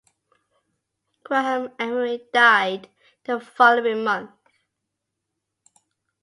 Graham 1.23 1.69
Emery 1.77 2.25
died 2.33 2.89
the 3.25 3.39
following 3.39 4.03
month. 4.03 4.31